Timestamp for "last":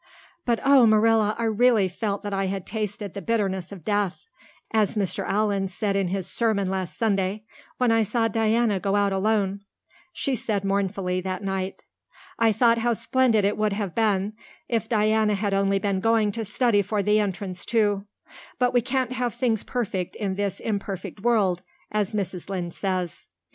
6.71-6.97